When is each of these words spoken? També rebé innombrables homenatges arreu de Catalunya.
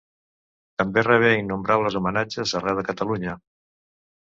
També 0.81 1.03
rebé 1.07 1.29
innombrables 1.41 1.99
homenatges 2.01 2.57
arreu 2.63 2.83
de 2.83 2.87
Catalunya. 2.91 3.39